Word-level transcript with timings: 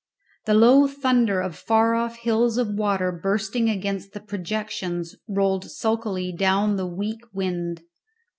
The 0.47 0.55
low 0.55 0.87
thunder 0.87 1.41
of 1.41 1.55
far 1.55 1.93
off 1.93 2.15
hills 2.15 2.57
of 2.57 2.69
water 2.69 3.11
bursting 3.11 3.69
against 3.69 4.13
the 4.13 4.19
projections 4.19 5.15
rolled 5.27 5.69
sulkily 5.69 6.31
down 6.31 6.69
upon 6.69 6.77
the 6.77 6.87
weak 6.87 7.21
wind. 7.33 7.83